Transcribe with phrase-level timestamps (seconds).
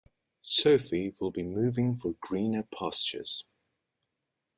[0.41, 3.45] Sophie will be moving for greener pastures.